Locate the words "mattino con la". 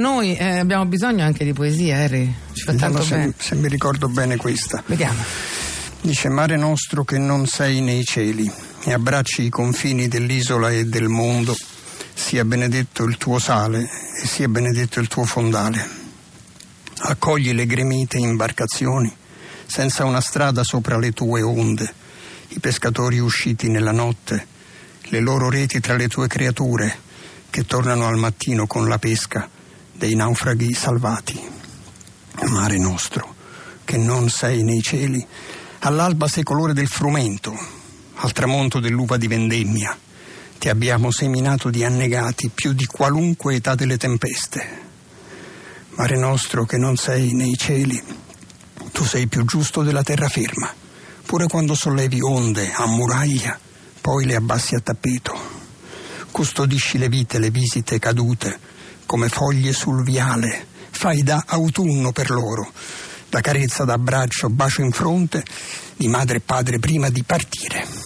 28.16-28.98